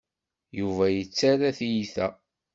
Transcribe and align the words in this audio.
Yuba 0.59 0.85
yettarra 0.89 1.49
tiyita. 1.57 2.07